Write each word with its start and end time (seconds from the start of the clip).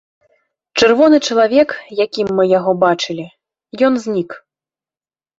Чырвоны 0.77 1.17
чалавек, 1.33 1.69
якім 2.05 2.27
мы 2.39 2.43
яго 2.59 2.71
бачылі, 2.85 3.25
ён 3.89 3.93
знік. 4.07 4.29